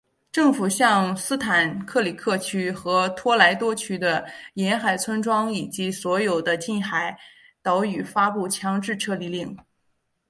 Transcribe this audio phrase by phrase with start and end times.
[0.31, 7.15] 政府向斯坦克里克区和托莱多区的沿海村庄以及所有的近海
[7.61, 9.55] 岛屿发布强制撤离令。